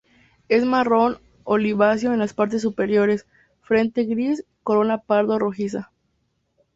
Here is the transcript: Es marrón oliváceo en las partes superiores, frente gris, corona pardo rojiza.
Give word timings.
Es 0.49 0.65
marrón 0.65 1.19
oliváceo 1.43 2.11
en 2.11 2.17
las 2.17 2.33
partes 2.33 2.63
superiores, 2.63 3.27
frente 3.61 4.03
gris, 4.05 4.43
corona 4.63 4.97
pardo 4.97 5.37
rojiza. 5.37 5.91